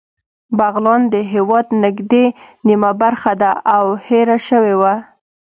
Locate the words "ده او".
3.41-3.85